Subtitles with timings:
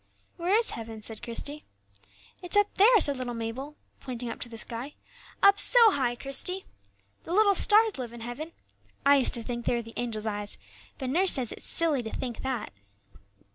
[0.37, 1.63] "Where is heaven?" said Christie.
[2.41, 4.95] "It's up there," said little Mabel, pointing up to the sky;
[5.43, 6.65] "up so high, Christie.
[7.23, 8.51] The little stars live in heaven;
[9.05, 10.57] I used to think they were the angels' eyes,
[10.97, 12.71] but nurse says it's silly to think that."